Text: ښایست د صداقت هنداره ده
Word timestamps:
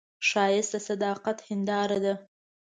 ښایست 0.27 0.71
د 0.73 0.75
صداقت 0.87 1.37
هنداره 1.49 1.97
ده 2.05 2.13